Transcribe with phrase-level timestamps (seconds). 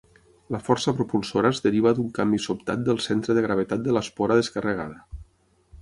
[0.53, 5.03] La força propulsora es deriva d'un canvi sobtat del centre de gravetat de l'espora descarregada.